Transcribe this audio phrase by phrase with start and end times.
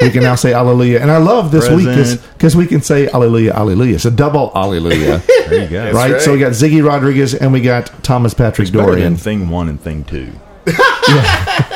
[0.00, 1.86] we can now say Alleluia, and I love this week
[2.34, 3.94] because we can say Alleluia, Alleluia.
[3.96, 5.92] It's a double Alleluia, There you go.
[5.92, 6.20] right?
[6.20, 9.16] So we got Ziggy Rodriguez and we got Thomas Patrick Better than Dorian.
[9.16, 10.32] thing one and thing two.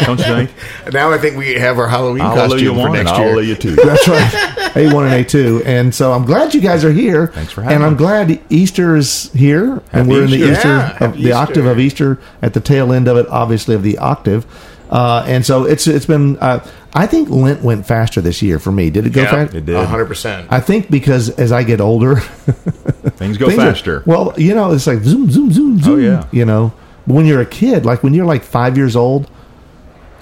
[0.05, 0.51] Don't you think?
[0.93, 3.27] Now I think we have our Halloween Hallelujah costume for one and next year.
[3.29, 3.77] Hallelujah two.
[3.77, 4.33] That's right.
[4.73, 5.67] A1 and A2.
[5.67, 7.27] And so I'm glad you guys are here.
[7.27, 7.98] Thanks for having And I'm us.
[7.98, 9.83] glad Easter is here.
[9.93, 10.53] and we're in the Easter.
[10.53, 13.75] Easter, Yeah, of, happy the octave of Easter at the tail end of it, obviously,
[13.75, 14.47] of the octave.
[14.91, 18.73] Uh, and so it's it's been, uh, I think Lent went faster this year for
[18.73, 18.88] me.
[18.91, 19.55] Did it go Yeah, fast?
[19.55, 19.77] It did.
[19.87, 20.48] hundred percent.
[20.50, 24.03] I think because as I get older, Things go things are- faster.
[24.06, 25.95] well, you know, it's like zoom, zoom, zoom, zoom.
[25.95, 26.27] Oh, yeah.
[26.33, 26.72] You know,
[27.06, 29.30] but when you're a kid, like when you're like five years old,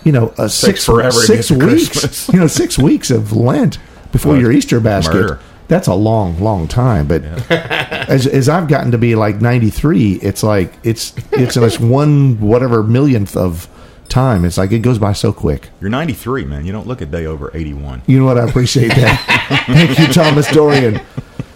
[0.04, 3.78] you know, uh, six forever six weeks, you know, six weeks of Lent
[4.12, 5.14] before Well, your Easter basket.
[5.14, 5.40] murder.
[5.68, 7.06] That's a long, long time.
[7.08, 11.78] But as as I've gotten to be like 93, it's like it's it's in this
[11.80, 13.68] one whatever millionth of
[14.08, 14.44] time.
[14.44, 15.68] It's like it goes by so quick.
[15.80, 16.64] You're 93, man.
[16.64, 18.02] You don't look a day over 81.
[18.06, 18.38] You know what?
[18.38, 19.64] I appreciate that.
[19.66, 21.00] Thank you, Thomas Dorian.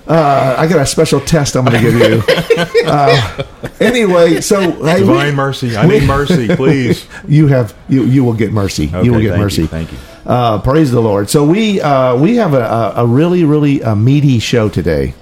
[0.06, 2.22] Uh, I got a special test I'm going to give you.
[2.86, 3.42] Uh,
[3.78, 5.76] anyway, so hey, we- Divine mercy.
[5.76, 7.06] I we- need mercy, please.
[7.28, 8.88] you have you you will get mercy.
[8.88, 9.62] Okay, you will get thank mercy.
[9.62, 9.98] You, thank you.
[10.26, 11.28] Uh, praise the Lord.
[11.30, 15.14] So we uh, we have a, a, a really really uh, meaty show today.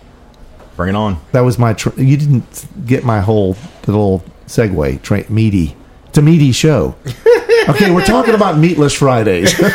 [0.77, 1.21] Bring it on.
[1.33, 1.75] That was my.
[1.75, 5.03] Tr- you didn't get my whole little segue.
[5.03, 5.77] Tra- meaty.
[6.19, 6.97] It's a meaty show.
[7.69, 9.73] Okay, we're talking about meatless Fridays, but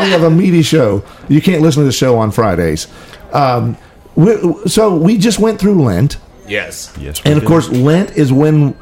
[0.00, 1.04] we have a meaty show.
[1.28, 2.88] You can't listen to the show on Fridays.
[3.32, 3.76] Um,
[4.16, 6.16] we, so we just went through Lent,
[6.48, 6.92] Yes.
[6.98, 7.20] Yes.
[7.24, 7.46] and of did.
[7.46, 8.76] course, Lent is when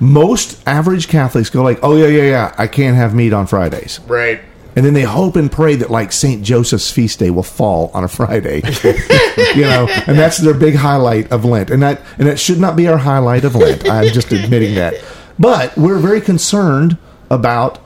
[0.00, 4.00] most average Catholics go like, "Oh yeah, yeah, yeah, I can't have meat on Fridays."
[4.08, 4.40] Right.
[4.74, 8.02] and then they hope and pray that like Saint Joseph's feast day will fall on
[8.02, 8.62] a Friday,
[9.54, 12.74] you know, and that's their big highlight of Lent, and that and that should not
[12.74, 13.88] be our highlight of Lent.
[13.88, 14.94] I'm just admitting that,
[15.38, 16.96] but we're very concerned
[17.30, 17.78] about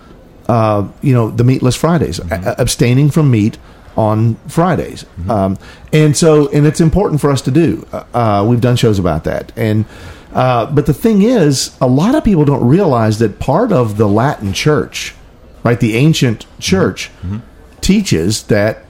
[0.48, 3.58] uh, you know the meatless Fridays, a- abstaining from meat
[3.96, 5.58] on Fridays, um,
[5.92, 7.86] and so and it's important for us to do.
[7.92, 9.84] Uh, uh, we've done shows about that, and.
[10.34, 14.08] Uh, but the thing is, a lot of people don't realize that part of the
[14.08, 15.14] Latin Church,
[15.62, 17.10] right, the ancient church,
[17.82, 18.82] teaches that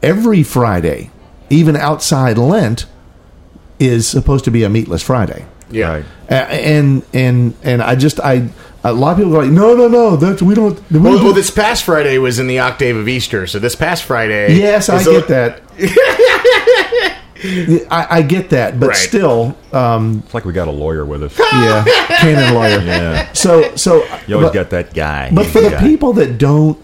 [0.00, 1.10] every Friday,
[1.50, 2.86] even outside Lent,
[3.80, 5.44] is supposed to be a meatless Friday.
[5.70, 5.88] Yeah.
[5.90, 6.04] Right.
[6.30, 8.48] And and and I just I
[8.84, 10.78] a lot of people are like, no, no, no, that's we don't.
[10.92, 13.74] We Well, don't well, this past Friday was in the octave of Easter, so this
[13.74, 14.54] past Friday.
[14.56, 15.62] yes, I get the- that.
[17.90, 18.96] I, I get that, but Right.
[18.96, 21.38] still, um, It's like we got a lawyer with us.
[21.52, 21.84] yeah,
[22.16, 22.80] canon lawyer.
[22.80, 23.32] Yeah.
[23.34, 25.30] So so You always but- got that guy.
[25.32, 25.80] But He's for the guy.
[25.80, 26.78] people that don't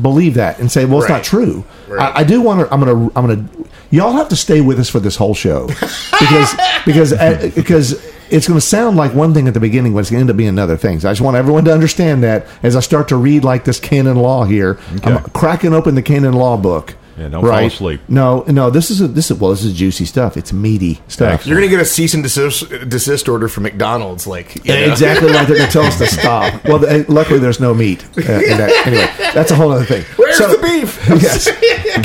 [0.00, 2.00] believe that and say, "Well, it's not true," Right.
[2.16, 2.72] I, I do want to.
[2.72, 3.10] I'm gonna.
[3.14, 3.48] I'm gonna.
[3.90, 5.66] Y'all have to stay with us for this whole show
[6.20, 6.54] because
[6.86, 10.10] because uh, because it's going to sound like one thing at the beginning, but it's
[10.10, 11.00] going to end up being another thing.
[11.00, 13.80] So I just want everyone to understand that as I start to read like this
[13.80, 16.94] canon law here, I'm cracking open the canon law book.
[17.18, 18.00] Yeah, don't fall asleep.
[18.08, 18.70] No, no.
[18.70, 19.50] This is a, this is well.
[19.50, 20.38] This is juicy stuff.
[20.38, 21.32] It's meaty stuff.
[21.32, 21.46] Excellent.
[21.46, 24.90] You're gonna get a cease and desist, desist order from McDonald's, like you know?
[24.90, 25.46] Exactly right.
[25.46, 26.64] They're going to tell us to stop.
[26.64, 28.04] Well, th- luckily there's no meat.
[28.16, 28.86] Uh, in that.
[28.86, 30.02] Anyway, that's a whole other thing.
[30.16, 31.06] Where's the beef?
[31.22, 31.50] yes.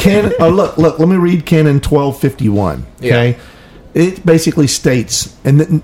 [0.01, 0.33] Canon.
[0.39, 0.99] Oh, look, look.
[0.99, 2.85] Let me read Canon twelve fifty one.
[2.97, 3.37] Okay.
[3.93, 5.83] It basically states, and then,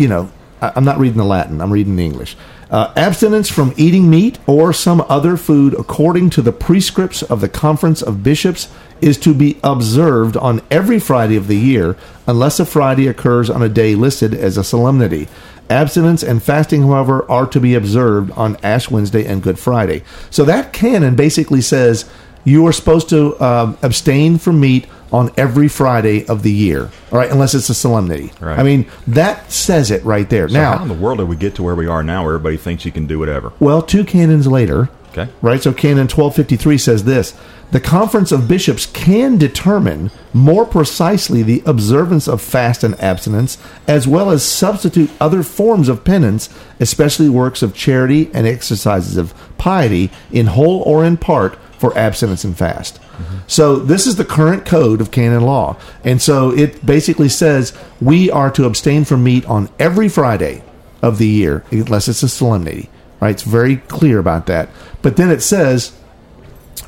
[0.00, 0.30] you know,
[0.60, 1.60] I, I'm not reading the Latin.
[1.60, 2.36] I'm reading the English.
[2.70, 7.48] Uh, abstinence from eating meat or some other food according to the prescripts of the
[7.48, 8.68] Conference of Bishops
[9.00, 11.96] is to be observed on every Friday of the year
[12.28, 15.26] unless a Friday occurs on a day listed as a solemnity.
[15.68, 20.04] Abstinence and fasting, however, are to be observed on Ash Wednesday and Good Friday.
[20.30, 22.08] So that canon basically says
[22.44, 27.18] you are supposed to um, abstain from meat on every Friday of the year, all
[27.18, 28.32] right, unless it's a solemnity.
[28.40, 28.58] Right.
[28.58, 30.48] I mean, that says it right there.
[30.48, 32.34] So now, how in the world did we get to where we are now where
[32.34, 33.52] everybody thinks you can do whatever?
[33.60, 35.28] well, two canons later, Okay.
[35.42, 35.60] right?
[35.60, 37.34] So Canon 1253 says this
[37.72, 43.58] The Conference of Bishops can determine more precisely the observance of fast and abstinence,
[43.88, 46.48] as well as substitute other forms of penance,
[46.78, 52.44] especially works of charity and exercises of piety, in whole or in part, for abstinence
[52.44, 53.00] and fast.
[53.46, 55.76] So this is the current code of canon law.
[56.04, 60.62] And so it basically says we are to abstain from meat on every Friday
[61.00, 62.90] of the year, unless it's a solemnity.
[63.20, 63.30] Right?
[63.30, 64.68] It's very clear about that.
[65.02, 65.92] But then it says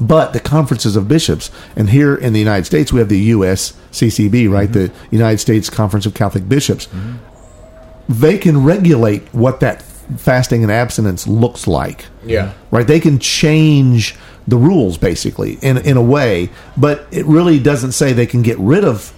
[0.00, 4.50] But the conferences of bishops, and here in the United States, we have the USCCB,
[4.50, 4.68] right?
[4.70, 4.92] Mm-hmm.
[5.10, 6.88] The United States Conference of Catholic Bishops.
[8.08, 9.82] They can regulate what that
[10.16, 12.52] fasting and abstinence looks like Yeah.
[12.70, 12.86] right?
[12.86, 14.16] They can change
[14.46, 18.58] the rules basically in in a way, but it really doesn't say they can get
[18.58, 19.12] rid of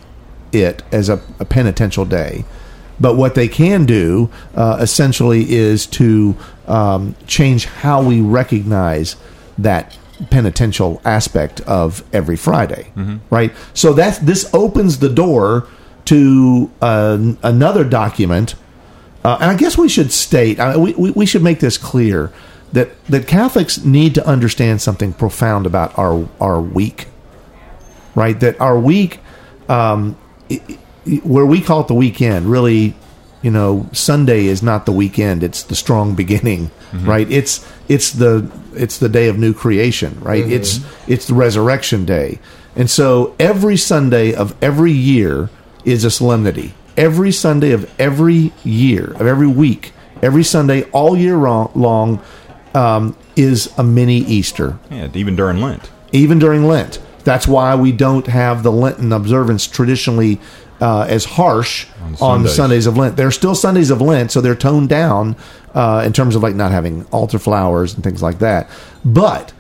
[0.53, 2.45] it as a, a penitential day.
[3.01, 6.37] But what they can do uh, essentially is to
[6.69, 9.17] um, change how we recognize
[9.59, 9.99] that
[10.31, 12.93] penitential aspect of every Friday,
[13.31, 13.53] right?
[13.73, 15.67] So that this opens the door
[16.05, 18.55] to uh, another document
[19.25, 22.31] uh, and I guess we should state, we, we, we should make this clear
[22.75, 27.07] that, that Catholics need to understand something profound about our, our week,
[28.15, 28.39] right?
[28.41, 29.19] That our week,
[29.69, 30.17] um,
[30.51, 30.61] i-
[31.07, 32.95] i- where we call it the weekend, really,
[33.43, 37.31] you know, Sunday is not the weekend; it's the strong beginning, right?
[37.31, 40.45] It's it's the it's the day of new creation, right?
[40.51, 42.39] It's it's the resurrection day,
[42.75, 45.51] and so every Sunday of every year
[45.85, 46.73] is a solemnity.
[46.97, 49.93] Every Sunday of every year of every week,
[50.23, 52.23] every Sunday all year long
[52.75, 55.91] um, is a mini Easter Yeah, even during Lent.
[56.13, 57.01] even during Lent.
[57.25, 60.41] That's why we don't have the Lenten observance traditionally
[60.81, 62.55] uh, as harsh on, Sundays.
[62.55, 63.17] Sundays of Lent.
[63.17, 65.37] They're still Sundays of Lent, so they're toned down
[65.73, 68.69] uh, in terms of like not having altar flowers and things like that.
[69.05, 69.53] But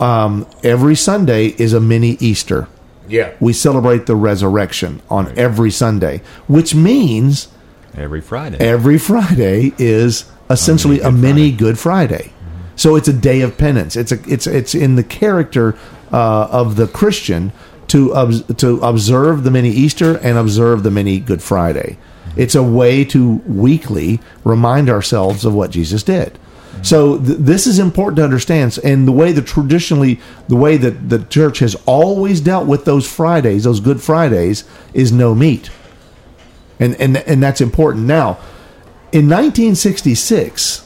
[0.00, 2.68] um, every Sunday is a mini Easter.
[3.08, 3.34] Yeah.
[3.40, 7.48] We celebrate the resurrection on every Sunday, which means
[7.96, 8.56] Every Friday.
[8.58, 12.32] every Friday is essentially a mini Good Friday.
[12.76, 13.96] So it's a day of penance.
[13.96, 15.76] It's a it's it's in the character
[16.12, 17.52] uh, of the Christian
[17.88, 21.98] to obs- to observe the mini Easter and observe the mini Good Friday.
[22.36, 26.36] It's a way to weekly remind ourselves of what Jesus did.
[26.82, 31.08] So th- this is important to understand, and the way that traditionally, the way that
[31.08, 35.70] the church has always dealt with those Fridays, those Good Fridays, is no meat
[36.78, 38.06] and and and that's important.
[38.06, 38.38] Now,
[39.12, 40.83] in 1966,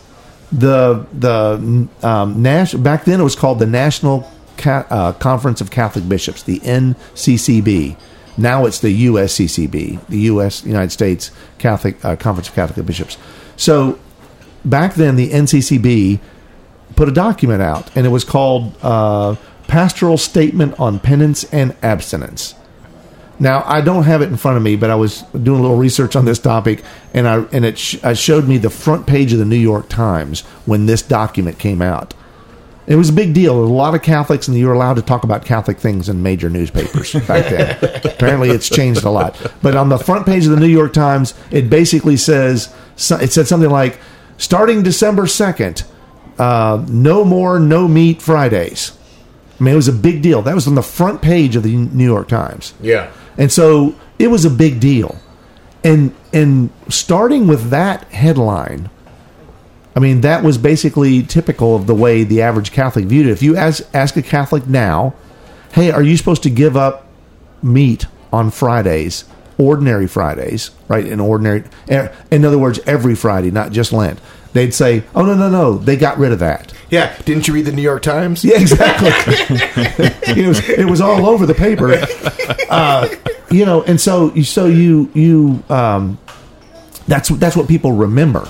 [0.50, 5.70] the the um, Nash back then it was called the National Ca- uh, Conference of
[5.70, 7.96] Catholic Bishops, the NCCB.
[8.36, 10.64] Now it's the USCCB, the U.S.
[10.64, 13.18] United States Catholic uh, Conference of Catholic Bishops.
[13.56, 13.98] So
[14.64, 16.20] back then, the NCCB
[16.96, 19.36] put a document out, and it was called uh,
[19.66, 22.54] "Pastoral Statement on Penance and Abstinence."
[23.40, 25.76] Now I don't have it in front of me, but I was doing a little
[25.76, 26.82] research on this topic,
[27.14, 29.88] and I and it sh- uh, showed me the front page of the New York
[29.88, 32.14] Times when this document came out.
[32.88, 33.54] It was a big deal.
[33.56, 36.22] There a lot of Catholics, and you were allowed to talk about Catholic things in
[36.22, 37.78] major newspapers back then.
[38.04, 39.38] Apparently, it's changed a lot.
[39.62, 43.46] But on the front page of the New York Times, it basically says it said
[43.46, 44.00] something like,
[44.38, 45.84] "Starting December second,
[46.38, 48.97] uh, no more no meat Fridays."
[49.58, 50.42] I mean, it was a big deal.
[50.42, 52.74] That was on the front page of the New York Times.
[52.80, 53.10] Yeah.
[53.36, 55.18] And so it was a big deal.
[55.84, 58.90] And and starting with that headline,
[59.96, 63.30] I mean, that was basically typical of the way the average Catholic viewed it.
[63.30, 65.14] If you ask ask a Catholic now,
[65.72, 67.06] hey, are you supposed to give up
[67.62, 69.24] meat on Fridays,
[69.56, 71.06] ordinary Fridays, right?
[71.06, 74.20] In ordinary, eh, in other words, every Friday, not just Lent.
[74.52, 75.78] They'd say, "Oh no, no, no!
[75.78, 77.14] They got rid of that." Yeah.
[77.24, 78.44] Didn't you read the New York Times?
[78.44, 79.10] Yeah, exactly.
[80.34, 81.94] it was it was all over the paper.
[82.70, 83.08] Uh,
[83.50, 86.18] you know, and so so you you um,
[87.06, 88.48] that's that's what people remember.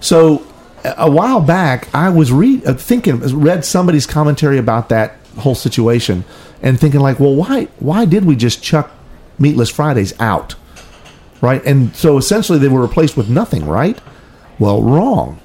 [0.00, 0.44] So
[0.84, 5.56] a a while back, I was re- uh, thinking, read somebody's commentary about that whole
[5.56, 6.24] situation,
[6.62, 8.90] and thinking like, well, why why did we just chuck
[9.38, 10.54] meatless Fridays out,
[11.40, 11.64] right?
[11.64, 14.00] And so essentially, they were replaced with nothing, right?
[14.58, 15.40] Well, wrong.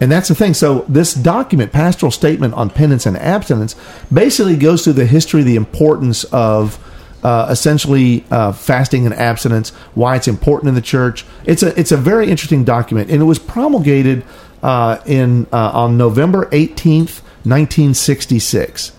[0.00, 0.54] And that's the thing.
[0.54, 3.76] So this document, pastoral statement on penance and abstinence,
[4.12, 6.78] basically goes through the history, the importance of
[7.22, 11.26] uh, essentially uh, fasting and abstinence, why it's important in the church.
[11.44, 14.24] It's a it's a very interesting document, and it was promulgated
[14.62, 18.92] uh, in uh, on November eighteenth, nineteen sixty six.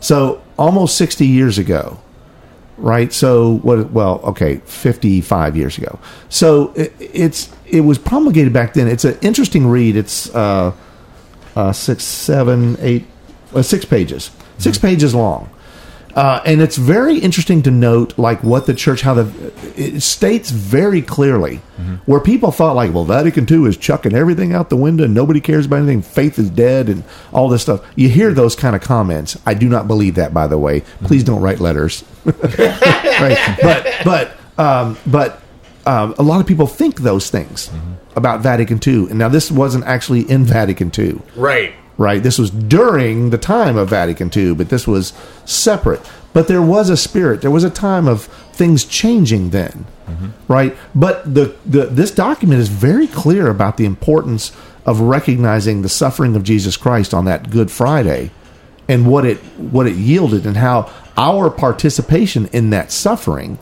[0.00, 2.00] So almost sixty years ago
[2.78, 3.12] right?
[3.12, 3.90] So what?
[3.92, 5.98] Well, okay, fifty-five years ago.
[6.28, 8.88] So it, it's it was promulgated back then.
[8.88, 9.96] It's an interesting read.
[9.96, 10.72] It's uh,
[11.54, 13.06] uh, six, seven, eight,
[13.54, 15.50] uh, six pages, 6 pages long.
[16.16, 20.50] Uh, and it's very interesting to note, like what the church, how the it states
[20.50, 21.56] very clearly,
[22.06, 25.40] where people thought, like, well, Vatican II is chucking everything out the window, and nobody
[25.42, 26.00] cares about anything.
[26.00, 27.84] Faith is dead, and all this stuff.
[27.96, 29.38] You hear those kind of comments.
[29.44, 30.80] I do not believe that, by the way.
[31.04, 32.02] Please don't write letters.
[32.24, 33.58] right?
[33.60, 35.42] But but um, but
[35.84, 37.70] um, a lot of people think those things
[38.16, 39.10] about Vatican II.
[39.10, 41.20] And now this wasn't actually in Vatican II.
[41.36, 41.74] Right.
[41.98, 42.22] Right?
[42.22, 45.12] This was during the time of Vatican II, but this was
[45.44, 46.00] separate.
[46.32, 47.40] But there was a spirit.
[47.40, 49.86] There was a time of things changing then,
[50.48, 50.76] right?
[50.94, 54.52] But the, the this document is very clear about the importance
[54.84, 58.30] of recognizing the suffering of Jesus Christ on that Good Friday
[58.88, 63.58] and what it what it yielded and how our participation in that suffering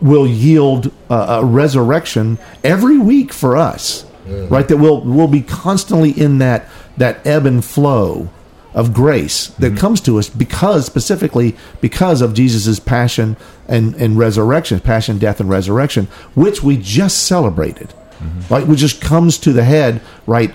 [0.00, 4.04] will yield uh, a resurrection every week for us
[4.48, 6.68] right that we'll we'll be constantly in that
[7.00, 8.28] that ebb and flow
[8.72, 14.78] of grace that comes to us because specifically because of Jesus' passion and, and resurrection
[14.78, 17.92] passion death and resurrection which we just celebrated
[18.48, 20.52] right which just comes to the head right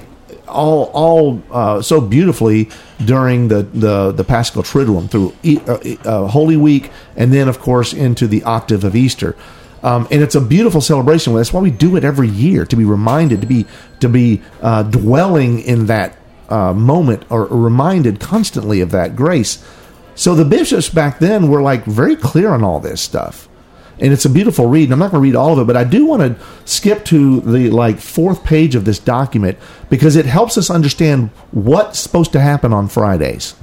[0.47, 2.69] all all uh, so beautifully
[3.03, 7.59] during the the the Paschal Triduum through e- uh, uh, Holy Week and then of
[7.59, 9.35] course into the octave of Easter.
[9.83, 11.35] Um, and it's a beautiful celebration.
[11.35, 13.65] That's why we do it every year to be reminded to be
[13.99, 16.15] to be uh, dwelling in that
[16.49, 19.63] uh, moment or reminded constantly of that grace.
[20.15, 23.49] So the bishops back then were like very clear on all this stuff
[23.99, 24.85] and it's a beautiful read.
[24.85, 27.05] And I'm not going to read all of it, but I do want to skip
[27.05, 29.57] to the like fourth page of this document
[29.89, 33.55] because it helps us understand what's supposed to happen on Fridays.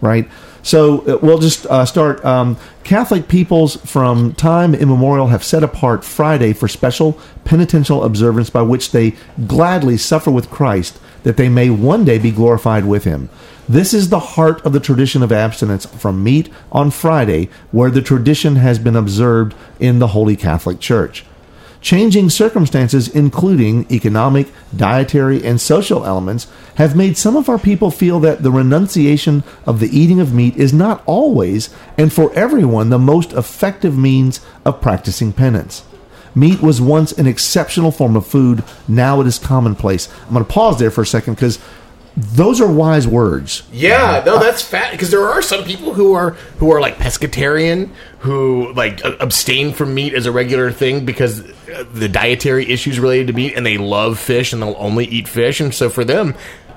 [0.00, 0.28] Right.
[0.64, 2.24] So uh, we'll just uh, start.
[2.24, 8.62] Um, Catholic peoples from time immemorial have set apart Friday for special penitential observance by
[8.62, 9.14] which they
[9.46, 13.28] gladly suffer with Christ that they may one day be glorified with him.
[13.68, 18.02] This is the heart of the tradition of abstinence from meat on Friday, where the
[18.02, 21.24] tradition has been observed in the Holy Catholic Church.
[21.80, 28.20] Changing circumstances, including economic, dietary, and social elements, have made some of our people feel
[28.20, 33.00] that the renunciation of the eating of meat is not always, and for everyone, the
[33.00, 35.82] most effective means of practicing penance.
[36.34, 40.08] Meat was once an exceptional form of food, now it is commonplace.
[40.26, 41.58] I'm going to pause there for a second because
[42.16, 43.62] those are wise words.
[43.72, 47.90] Yeah, no, that's fat because there are some people who are who are like pescatarian
[48.18, 53.28] who like abstain from meat as a regular thing because uh, the dietary issues related
[53.28, 56.34] to meat, and they love fish and they'll only eat fish, and so for them,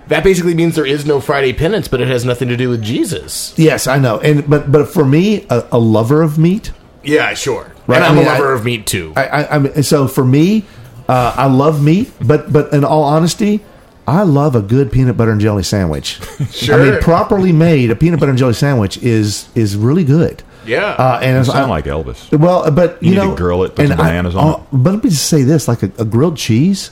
[0.07, 2.81] that basically means there is no Friday penance, but it has nothing to do with
[2.81, 3.53] Jesus.
[3.57, 4.19] Yes, I know.
[4.19, 6.71] And but but for me, a, a lover of meat,
[7.05, 7.71] Yeah, sure.
[7.87, 9.13] Right, And I I'm mean, a lover I- of meat too.
[9.15, 10.65] I, I, I mean, so for me,
[11.07, 13.63] uh, I love meat, but but in all honesty,
[14.07, 16.19] I love a good peanut butter and jelly sandwich.
[16.51, 16.75] sure.
[16.81, 20.41] I mean, properly made, a peanut butter and jelly sandwich is is really good.
[20.65, 20.85] Yeah.
[20.97, 22.35] uh, and You sound I- like Elvis.
[22.37, 24.53] well, but you, You need know, to grill it, put and some bananas I, on
[24.61, 26.89] oh, But let me just say this: like a, a grilled cheese,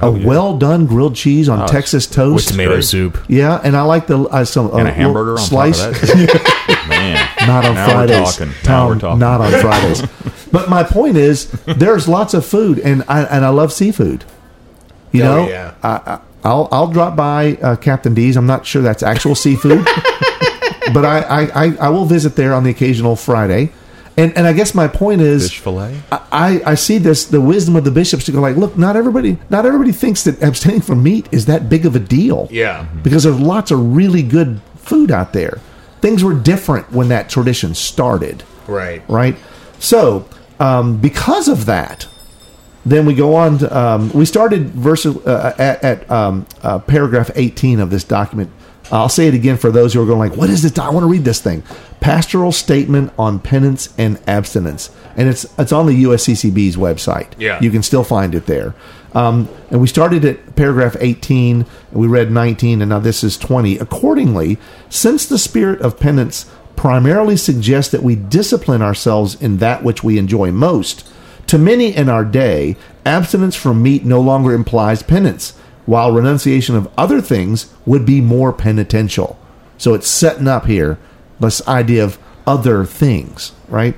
[0.00, 0.24] a yeah.
[0.24, 3.18] well done grilled cheese on Oh, Texas toast with tomato soup.
[3.28, 5.80] yeah, and I like the uh, some And a little hamburger on slice.
[7.14, 7.38] top of that.
[7.40, 8.16] Man, not on now Fridays.
[8.18, 8.62] We're talking.
[8.62, 9.18] Tom, we're talking.
[9.18, 10.48] Not on Fridays.
[10.52, 14.24] but my point is, there's lots of food, and I and I love seafood.
[15.12, 15.74] You Oh, know, yeah.
[15.82, 18.36] I, I, I'll I'll drop by uh, Captain D's.
[18.36, 19.84] I'm not sure that's actual seafood,
[20.94, 23.72] but I, I, I, I will visit there on the occasional Friday.
[24.18, 26.00] And and I guess my point is, Fish fillet.
[26.10, 29.36] I, I see this the wisdom of the bishops to go like, look, not everybody
[29.50, 32.48] not everybody thinks that abstaining from meat is that big of a deal.
[32.50, 32.84] Yeah.
[33.02, 35.60] Because there's lots of really good food out there.
[36.00, 39.02] Things were different when that tradition started, Right.
[39.08, 39.36] right?
[39.78, 40.28] So,
[40.60, 42.06] um, because of that,
[42.84, 47.30] then we go on to, um, we started verse uh, at, at um, uh, paragraph
[47.34, 48.50] 18 of this document.
[48.92, 50.78] I'll say it again for those who are going like, what is this?
[50.78, 51.64] I want to read this thing.
[51.98, 57.26] Pastoral statement on penance and abstinence, and it's it's on the USCCB's website.
[57.36, 57.58] Yeah.
[57.60, 58.74] you can still find it there.
[59.14, 61.66] Um, and we started at paragraph 18, and
[62.00, 63.78] we read 19, and now this is 20.
[63.78, 64.58] Accordingly,
[64.88, 70.18] since the spirit of penance primarily suggests that we discipline ourselves in that which we
[70.18, 71.08] enjoy most,
[71.46, 75.52] to many in our day, abstinence from meat no longer implies penance,
[75.86, 79.38] while renunciation of other things would be more penitential.
[79.78, 80.98] So it's setting up here
[81.38, 83.96] this idea of other things, right?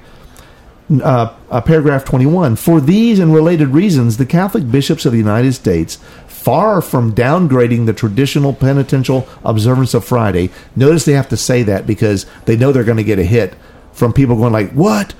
[1.03, 5.53] Uh, uh, paragraph 21 for these and related reasons the catholic bishops of the united
[5.53, 11.63] states far from downgrading the traditional penitential observance of friday notice they have to say
[11.63, 13.55] that because they know they're going to get a hit
[13.99, 15.13] from people going like what?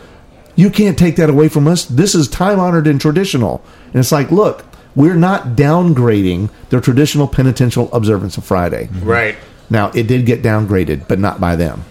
[0.55, 1.85] You can't take that away from us?
[1.85, 3.63] This is time honored and traditional.
[3.87, 8.89] And it's like look we're not downgrading the traditional penitential observance of friday.
[9.03, 9.37] Right.
[9.69, 11.85] now, it did get downgraded, but not by them.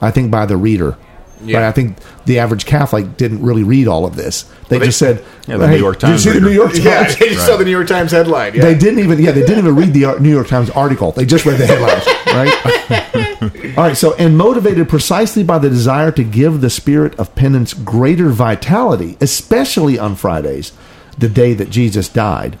[0.00, 0.96] I think by the reader.
[1.44, 1.58] Yeah.
[1.58, 1.68] Right?
[1.68, 4.44] I think the average Catholic didn't really read all of this.
[4.68, 6.24] They they- just said, Yeah, the New York Times.
[6.24, 6.46] did you see the.
[6.46, 8.54] New York Times?" Yeah, they just saw the New York Times headline.
[8.54, 8.62] Yeah.
[8.62, 11.12] They didn't even, yeah, they didn't even read the New York Times article.
[11.12, 13.76] They just read the headlines, right?
[13.78, 17.74] All right, so, and motivated precisely by the desire to give the spirit of penance
[17.74, 20.72] greater vitality, especially on Fridays,
[21.18, 22.58] the day that Jesus died,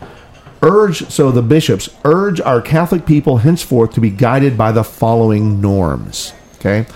[0.62, 5.60] urge so the bishops urge our Catholic people henceforth to be guided by the following
[5.60, 6.32] norms.
[6.58, 6.86] Okay,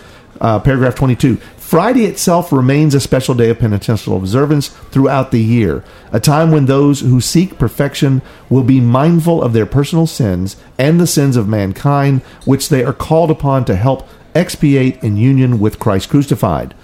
[0.41, 1.37] uh, paragraph twenty-two.
[1.71, 6.67] Friday itself remains a special day of penitential observance throughout the year, a time when
[6.67, 11.47] those who seek perfection will be mindful of their personal sins and the sins of
[11.47, 16.75] mankind, which they are called upon to help expiate in union with Christ crucified.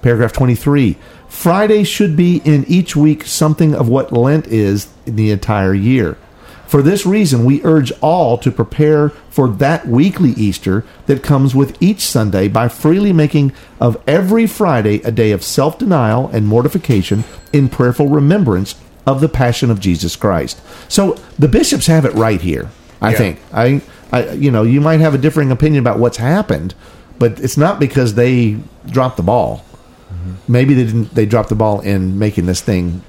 [0.00, 0.96] Paragraph 23.
[1.28, 6.16] Friday should be in each week something of what Lent is in the entire year.
[6.66, 11.80] For this reason, we urge all to prepare for that weekly Easter that comes with
[11.80, 17.24] each Sunday by freely making of every Friday a day of self denial and mortification
[17.52, 18.74] in prayerful remembrance
[19.06, 20.60] of the passion of Jesus Christ.
[20.88, 22.68] So the bishops have it right here,
[23.00, 23.16] I Yeah.
[23.18, 23.40] think.
[23.52, 23.80] I,
[24.10, 26.74] I, you know, you might have a differing opinion about what's happened,
[27.20, 28.58] but it's not because they
[28.90, 29.64] dropped the ball.
[30.12, 30.52] Mm-hmm.
[30.52, 31.14] Maybe they didn't.
[31.14, 33.02] They dropped the ball in making this thing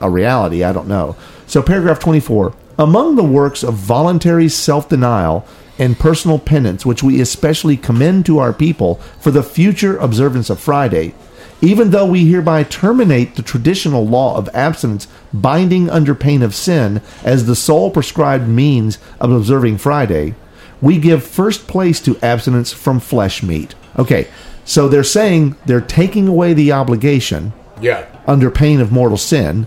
[0.00, 0.64] a reality.
[0.64, 1.16] I don't know.
[1.46, 2.54] So, paragraph 24.
[2.78, 5.46] Among the works of voluntary self denial
[5.78, 10.60] and personal penance, which we especially commend to our people for the future observance of
[10.60, 11.14] Friday,
[11.60, 17.00] even though we hereby terminate the traditional law of abstinence binding under pain of sin
[17.24, 20.34] as the sole prescribed means of observing Friday,
[20.80, 23.74] we give first place to abstinence from flesh meat.
[23.98, 24.26] Okay,
[24.64, 28.04] so they're saying they're taking away the obligation Yeah.
[28.26, 29.66] under pain of mortal sin,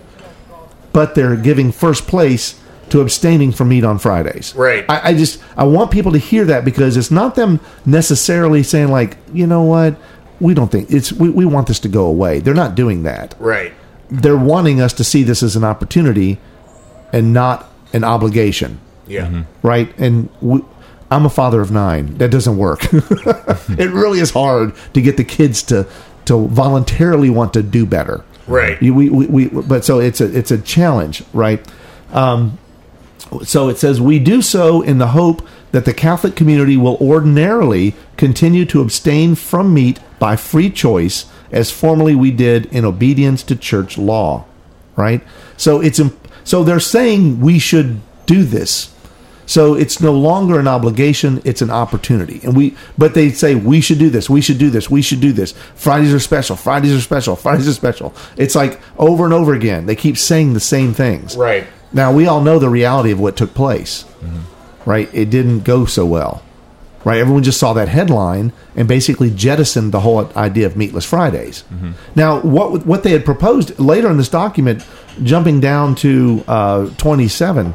[0.92, 2.56] but they're giving first place
[2.90, 4.54] to abstaining from meat on Fridays.
[4.54, 4.84] Right.
[4.88, 8.88] I, I just I want people to hear that because it's not them necessarily saying
[8.88, 9.96] like, you know what,
[10.40, 12.38] we don't think it's we, we want this to go away.
[12.40, 13.34] They're not doing that.
[13.38, 13.72] Right.
[14.08, 16.38] They're wanting us to see this as an opportunity
[17.12, 19.44] and not an obligation Yeah.
[19.62, 19.92] right?
[19.98, 20.60] And we,
[21.10, 22.18] I'm a father of nine.
[22.18, 22.84] That doesn't work.
[22.92, 25.86] it really is hard to get the kids to
[26.26, 28.24] to voluntarily want to do better.
[28.48, 28.80] Right.
[28.80, 31.64] We, we, we, but so it's a it's a challenge, right?
[32.12, 32.58] Um,
[33.44, 37.94] so it says we do so in the hope that the Catholic community will ordinarily
[38.16, 43.56] continue to abstain from meat by free choice, as formerly we did in obedience to
[43.56, 44.44] church law.
[44.96, 45.22] Right.
[45.56, 46.00] So it's
[46.44, 48.92] so they're saying we should do this.
[49.46, 52.40] So it's no longer an obligation; it's an opportunity.
[52.42, 55.20] And we, but they say we should do this, we should do this, we should
[55.20, 55.52] do this.
[55.74, 56.56] Fridays are special.
[56.56, 57.36] Fridays are special.
[57.36, 58.14] Fridays are special.
[58.36, 59.86] It's like over and over again.
[59.86, 61.36] They keep saying the same things.
[61.36, 61.66] Right.
[61.96, 64.04] Now we all know the reality of what took place,
[64.84, 65.08] right?
[65.12, 66.42] It didn't go so well,
[67.04, 67.18] right?
[67.18, 71.64] Everyone just saw that headline and basically jettisoned the whole idea of meatless Fridays.
[72.14, 74.84] Now, what what they had proposed later in this document,
[75.22, 77.74] jumping down to uh, twenty seven.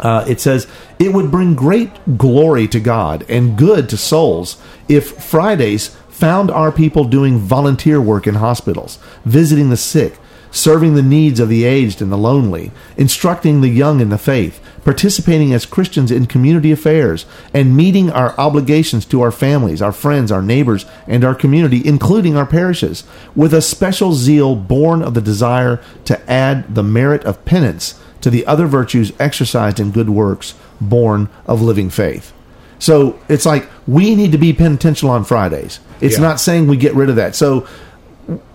[0.00, 0.66] Uh, it says
[0.98, 4.56] it would bring great glory to God and good to souls
[4.88, 10.18] if Fridays found our people doing volunteer work in hospitals, visiting the sick,
[10.54, 14.60] serving the needs of the aged and the lonely, instructing the young in the faith,
[14.84, 20.30] participating as Christians in community affairs, and meeting our obligations to our families, our friends,
[20.30, 23.02] our neighbors, and our community, including our parishes,
[23.34, 28.30] with a special zeal born of the desire to add the merit of penance to
[28.30, 32.32] the other virtues exercised in good works born of living faith.
[32.78, 35.80] So it's like we need to be penitential on Fridays.
[36.00, 36.22] It's Yeah.
[36.22, 37.34] not saying we get rid of that.
[37.34, 37.64] So,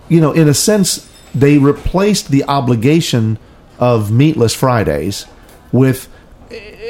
[0.08, 3.38] you know, in a sense, they replaced the obligation
[3.78, 5.26] of meatless Fridays
[5.72, 6.08] with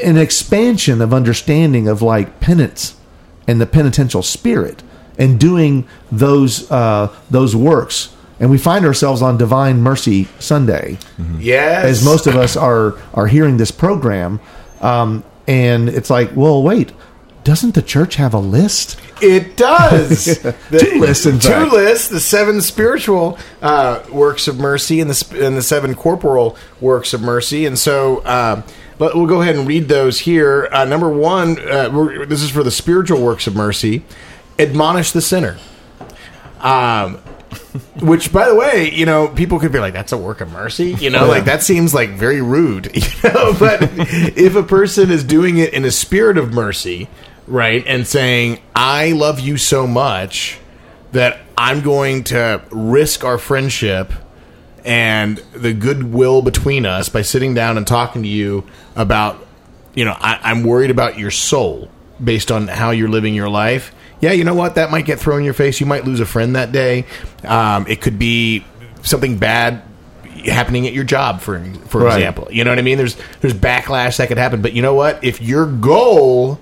[0.02, 2.96] an expansion of understanding of like penance
[3.46, 4.82] and the penitential spirit
[5.18, 8.14] and doing those uh, those works.
[8.38, 10.96] And we find ourselves on Divine Mercy Sunday
[11.38, 11.84] Yes.
[11.84, 14.40] as most of us are are hearing this program,
[14.80, 16.92] um, and it's like, well, wait,
[17.44, 19.00] doesn't the church have a list?
[19.22, 20.38] It does.
[20.70, 21.72] The- Two lists, in two fact.
[21.72, 27.12] lists: the seven spiritual uh, works of mercy and the and the seven corporal works
[27.14, 27.66] of mercy.
[27.66, 28.62] And so, um,
[28.98, 30.68] but we'll go ahead and read those here.
[30.70, 31.88] Uh, number one, uh,
[32.26, 34.02] this is for the spiritual works of mercy.
[34.58, 35.56] Admonish the sinner.
[36.60, 37.16] Um,
[38.00, 40.92] which, by the way, you know, people could be like, "That's a work of mercy,"
[41.00, 43.54] you know, like that seems like very rude, you know.
[43.58, 43.78] But
[44.36, 47.08] if a person is doing it in a spirit of mercy,
[47.50, 50.58] right, and saying, "I love you so much
[51.12, 54.12] that I'm going to risk our friendship
[54.84, 58.64] and the goodwill between us by sitting down and talking to you
[58.96, 59.44] about,
[59.94, 61.90] you know, I, I'm worried about your soul
[62.22, 63.92] based on how you're living your life.
[64.20, 64.76] Yeah, you know what?
[64.76, 65.80] That might get thrown in your face.
[65.80, 67.04] You might lose a friend that day.
[67.44, 68.64] Um, it could be
[69.02, 69.82] something bad
[70.46, 72.16] happening at your job, for for Right.
[72.18, 72.48] example.
[72.50, 72.96] You know what I mean?
[72.98, 74.62] There's there's backlash that could happen.
[74.62, 75.22] But you know what?
[75.24, 76.58] If your goal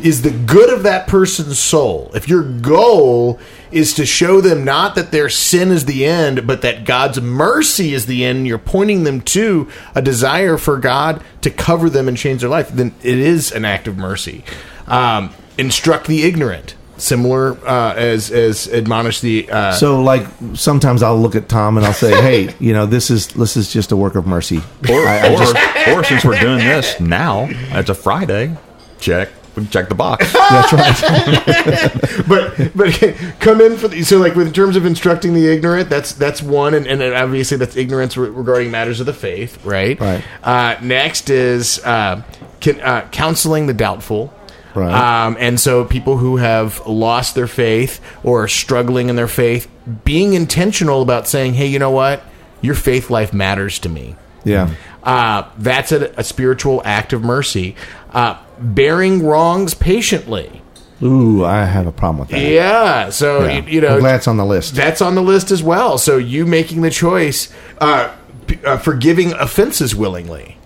[0.00, 3.38] is the good of that person's soul, if your goal
[3.70, 7.92] is to show them not that their sin is the end, but that God's mercy
[7.94, 12.16] is the end, you're pointing them to a desire for God to cover them and
[12.16, 14.44] change their life, then it is an act of mercy.
[14.86, 19.50] Um, instruct the ignorant, similar uh, as as admonish the.
[19.50, 23.10] Uh, So, like, sometimes I'll look at Tom and I'll say, "Hey, you know, this
[23.10, 24.58] is this is just a work of mercy."
[24.88, 28.56] Or, I- I or, just- or since we're doing this now, it's a Friday.
[29.00, 29.28] Check,
[29.66, 30.32] check the box.
[30.32, 31.92] that's right.
[32.28, 32.92] but but
[33.40, 36.74] come in for the, so like in terms of instructing the ignorant that's that's one
[36.74, 40.22] and, and obviously that's ignorance re- regarding matters of the faith right Right.
[40.42, 42.22] uh, next is uh,
[42.60, 44.32] can, uh, counseling the doubtful
[44.74, 44.92] Right.
[45.26, 49.68] um, and so people who have lost their faith or are struggling in their faith
[50.04, 52.22] being intentional about saying hey you know what
[52.60, 54.14] your faith life matters to me
[54.48, 54.74] Yeah.
[55.04, 57.76] uh, that's a, a spiritual act of mercy
[58.12, 60.62] uh, bearing wrongs patiently
[61.00, 62.40] Ooh, I have a problem with that.
[62.40, 63.10] yeah.
[63.10, 63.58] So Yeah.
[63.60, 64.74] you, you know it's on the list.
[64.74, 65.96] that's on the list as well.
[65.96, 68.12] So you making the choice, uh,
[68.48, 70.57] p- uh, forgiving offenses willingly.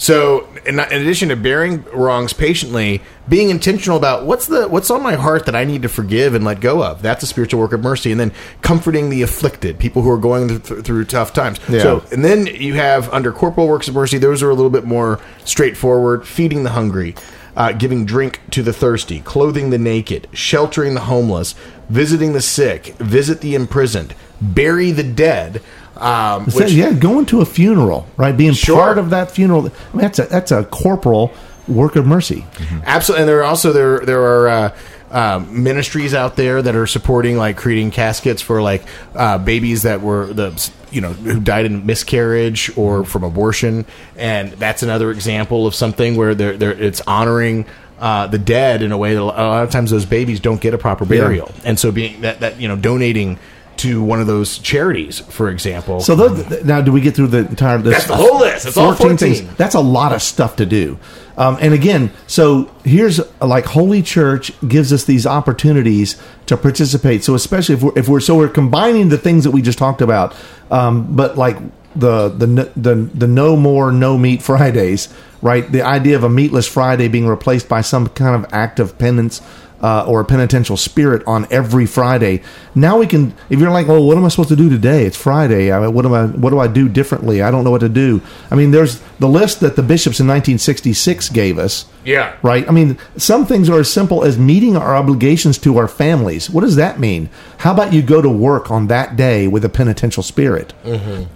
[0.00, 5.02] So in, in addition to bearing wrongs patiently, being intentional about what's the what's on
[5.02, 7.02] my heart that I need to forgive and let go of.
[7.02, 8.32] That's a spiritual work of mercy, and then
[8.62, 11.60] comforting the afflicted, people who are going through, through tough times.
[11.68, 11.82] Yeah.
[11.82, 14.16] So and then you have under corporal works of mercy.
[14.16, 16.26] Those are a little bit more straightforward.
[16.26, 17.14] Feeding the hungry.
[17.56, 21.56] Uh, giving drink to the thirsty, clothing the naked, sheltering the homeless,
[21.88, 25.60] visiting the sick, visit the imprisoned, bury the dead.
[26.00, 28.36] Um, which, yeah, going to a funeral, right?
[28.36, 28.76] Being Sure.
[28.76, 29.66] part of that funeral.
[29.66, 31.32] I mean, that's a that's a corporal
[31.68, 32.46] work of mercy.
[32.84, 34.76] Absolutely, and there are also there there are uh,
[35.10, 38.82] um, ministries out there that are supporting like creating caskets for like
[39.14, 43.84] uh, babies that were the you know who died in miscarriage or from abortion,
[44.16, 47.66] and that's another example of something where they're, they're it's honoring.
[47.98, 50.72] Uh, the dead in a way that a lot of times those babies don't get
[50.72, 53.38] a proper burial, and so being that that you know donating
[53.80, 56.00] to one of those charities, for example.
[56.00, 57.78] So those, now, do we get through the entire?
[57.78, 58.66] This That's the whole list.
[58.66, 59.50] It's all 14.
[59.56, 60.98] That's a lot of stuff to do.
[61.36, 67.24] Um, and again, so here's like Holy Church gives us these opportunities to participate.
[67.24, 70.02] So especially if we're, if we're so we're combining the things that we just talked
[70.02, 70.34] about,
[70.70, 71.56] um, but like
[71.96, 75.08] the the the the no more no meat Fridays,
[75.40, 75.70] right?
[75.70, 79.40] The idea of a meatless Friday being replaced by some kind of act of penance
[79.82, 82.42] uh, or a penitential spirit on every Friday.
[82.74, 83.34] Now we can.
[83.48, 85.06] If you're like, well, what am I supposed to do today?
[85.06, 85.70] It's Friday.
[85.70, 86.26] I, what am I?
[86.26, 87.42] What do I do differently?
[87.42, 88.20] I don't know what to do.
[88.50, 91.86] I mean, there's the list that the bishops in 1966 gave us.
[92.04, 92.36] Yeah.
[92.42, 92.68] Right.
[92.68, 96.50] I mean, some things are as simple as meeting our obligations to our families.
[96.50, 97.28] What does that mean?
[97.58, 100.72] How about you go to work on that day with a penitential spirit,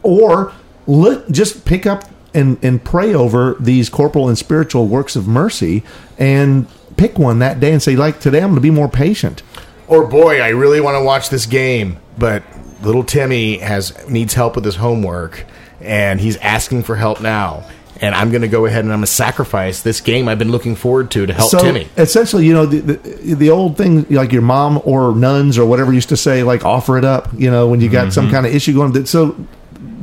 [0.02, 0.52] or
[0.86, 2.04] let, just pick up
[2.34, 5.82] and and pray over these corporal and spiritual works of mercy
[6.18, 9.42] and pick one that day and say, like today, I'm going to be more patient.
[9.86, 12.42] or boy, I really want to watch this game, but
[12.82, 15.44] little Timmy has needs help with his homework,
[15.80, 17.68] and he's asking for help now.
[18.00, 20.50] And I'm going to go ahead and I'm going to sacrifice this game I've been
[20.50, 21.88] looking forward to to help so Timmy.
[21.96, 25.92] essentially, you know, the, the the old thing, like your mom or nuns or whatever
[25.92, 27.28] used to say, like offer it up.
[27.34, 28.34] You know, when you got some mm-hmm.
[28.34, 29.06] kind of issue going.
[29.06, 29.36] So,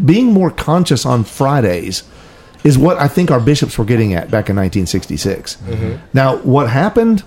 [0.03, 2.03] being more conscious on Fridays
[2.63, 5.57] is what I think our bishops were getting at back in 1966.
[6.13, 7.23] Now, what happened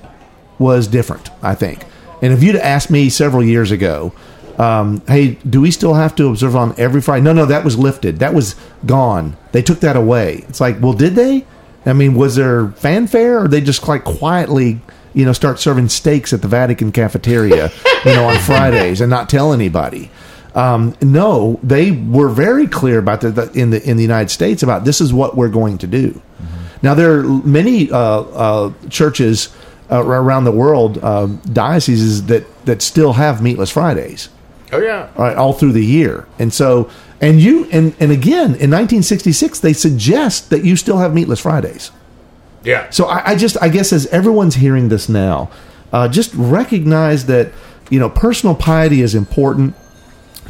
[0.59, 1.85] was different, I think.
[2.23, 4.13] And if you'd asked me several years ago,
[4.59, 7.25] um, hey, do we still have to observe on every Friday?
[7.25, 8.21] No, no, that was lifted.
[8.21, 8.55] That was
[8.87, 9.37] gone.
[9.53, 10.45] They took that away.
[10.49, 11.45] It's like, well, did they?
[11.85, 14.81] I mean, was there fanfare, or they just like quietly,
[15.13, 17.71] you know, start serving steaks at the Vatican cafeteria,
[18.05, 20.11] you know, on Fridays and not tell anybody?
[20.55, 24.63] Um, no, they were very clear about the, the in the in the United States
[24.63, 26.21] about this is what we're going to do.
[26.83, 29.55] Now there are many uh, uh, churches
[29.91, 34.29] uh, around the world, uh, dioceses that that still have meatless Fridays
[34.75, 36.27] Oh yeah, right, all through the year.
[36.39, 36.91] And so,
[37.21, 41.93] and you, and, and again, in 1966, they suggest that you still have meatless Fridays.
[42.65, 42.91] yeah.
[42.91, 45.49] So I, I just, I guess, as everyone's hearing this now,
[45.93, 47.53] uh, just recognize that
[47.89, 49.77] you know personal piety is important.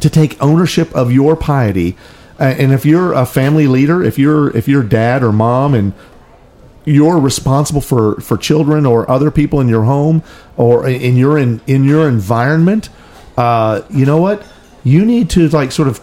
[0.05, 1.97] To take ownership of your piety,
[2.39, 5.93] uh, and if you're a family leader, if you're if you're dad or mom, and
[6.85, 10.21] you're responsible for for children or other people in your home
[10.57, 12.89] or in your in in your environment,
[13.35, 14.45] uh, you know what?
[14.83, 15.99] You need to like sort of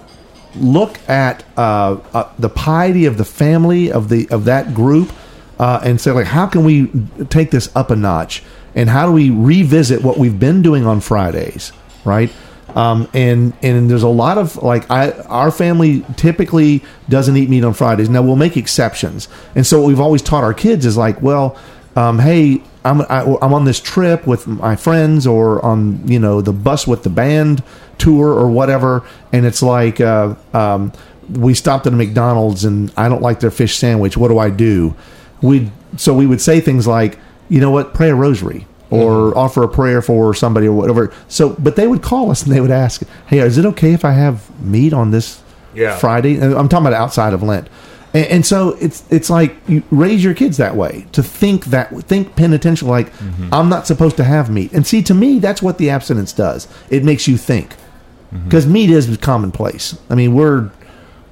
[0.57, 5.13] look at uh, uh, the piety of the family of the of that group
[5.61, 6.89] uh, and say like how can we
[7.31, 8.43] take this up a notch?
[8.75, 11.73] And how do we revisit what we've been doing on Fridays
[12.05, 12.33] right
[12.75, 17.65] um, and and there's a lot of like I our family typically doesn't eat meat
[17.65, 18.09] on Fridays.
[18.09, 19.29] Now we'll make exceptions.
[19.55, 21.59] And so what we've always taught our kids is like well
[21.97, 26.41] um, hey, I'm I, I'm on this trip with my friends, or on you know
[26.41, 27.63] the bus with the band
[27.99, 30.93] tour or whatever, and it's like uh, um,
[31.31, 34.17] we stopped at a McDonald's and I don't like their fish sandwich.
[34.17, 34.95] What do I do?
[35.43, 39.39] We so we would say things like, you know what, pray a rosary or mm-hmm.
[39.39, 41.13] offer a prayer for somebody or whatever.
[41.29, 44.05] So, but they would call us and they would ask, "Hey, is it okay if
[44.05, 45.41] I have meat on this
[45.75, 45.97] Yeah.
[45.97, 47.69] Friday?" And I'm talking about outside of Lent.
[48.13, 51.91] And, and so it's it's like you raise your kids that way to think that
[52.05, 53.53] think penitential like mm-hmm.
[53.53, 54.73] I'm not supposed to have meat.
[54.73, 56.69] And see, to me, that's what the abstinence does.
[56.91, 58.45] It makes you think mm-hmm.
[58.45, 59.99] because meat is commonplace.
[60.11, 60.71] I mean, we're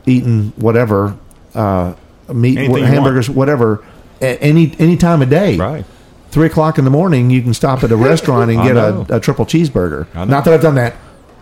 [0.06, 1.16] eating whatever
[1.54, 1.94] uh,
[2.32, 3.84] meat, Anything hamburgers, whatever,
[4.20, 5.56] at any any time of day.
[5.56, 5.84] Right.
[6.30, 9.20] Three o'clock in the morning, you can stop at a restaurant and get a, a
[9.20, 10.12] triple cheeseburger.
[10.14, 10.94] Not that I've done that.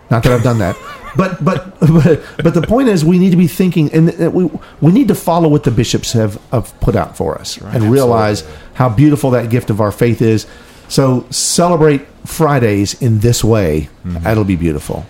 [0.09, 0.75] Not that I've done that.
[1.15, 4.49] But but but but the point is, we need to be thinking, and uh, we
[4.81, 8.43] we need to follow what the bishops have, have put out for us, and realize
[8.73, 10.47] how beautiful that gift of our faith is.
[10.87, 13.89] So celebrate Fridays in this way.
[14.03, 14.23] Mm-hmm.
[14.23, 15.05] That'll be beautiful.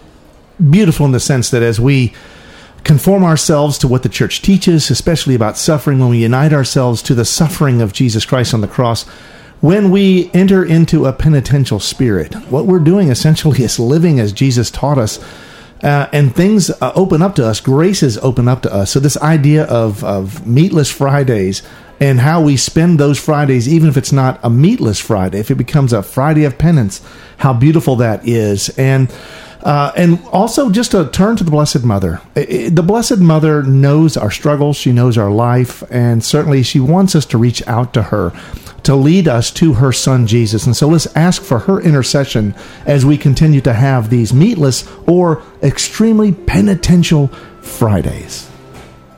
[0.70, 2.14] Beautiful in the sense that as we
[2.84, 7.16] conform ourselves to what the church teaches, especially about suffering, when we unite ourselves to
[7.16, 9.06] the suffering of Jesus Christ on the cross,
[9.62, 14.72] when we enter into a penitential spirit, what we're doing essentially is living as Jesus
[14.72, 15.20] taught us.
[15.82, 18.92] Uh, and things uh, open up to us, graces open up to us.
[18.92, 21.64] So, this idea of, of meatless Fridays
[22.02, 25.56] and how we spend those Fridays, even if it's not a meatless Friday, if it
[25.56, 27.02] becomes a Friday of penance,
[27.38, 28.70] how beautiful that is.
[28.78, 29.14] And
[29.64, 32.22] uh, and also just to turn to the Blessed Mother.
[32.36, 36.80] I- I- The Blessed Mother knows our struggles, she knows our life, and certainly she
[36.80, 38.32] wants us to reach out to her
[38.84, 40.66] to lead us to her son Jesus.
[40.66, 45.42] And so let's ask for her intercession as we continue to have these meatless or
[45.62, 47.28] extremely penitential
[47.62, 48.48] Fridays.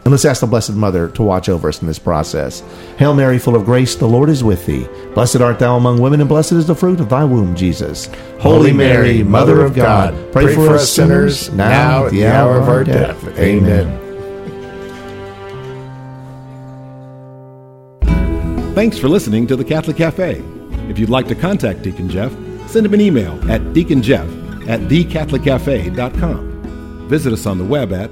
[0.03, 2.63] And let's ask the Blessed Mother to watch over us in this process.
[2.97, 4.87] Hail Mary, full of grace, the Lord is with thee.
[5.13, 8.09] Blessed art thou among women, and blessed is the fruit of thy womb, Jesus.
[8.39, 12.83] Holy Mary, Mother of God, pray, for us sinners, now at the hour of our
[12.83, 13.23] death.
[13.37, 13.99] Amen.
[18.73, 20.41] Thanks for listening to the Catholic Cafe.
[20.89, 22.31] If you'd like to contact Deacon Jeff,
[22.67, 27.07] send him an email at deaconjeff at thecatholiccafe.com.
[27.07, 28.11] Visit us on the web at